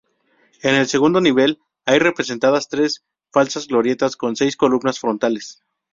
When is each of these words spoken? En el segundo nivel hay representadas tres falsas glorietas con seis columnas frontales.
En 0.63 0.73
el 0.73 0.87
segundo 0.87 1.21
nivel 1.21 1.59
hay 1.85 1.99
representadas 1.99 2.69
tres 2.69 3.03
falsas 3.31 3.67
glorietas 3.67 4.15
con 4.17 4.35
seis 4.35 4.57
columnas 4.57 4.97
frontales. 4.97 5.61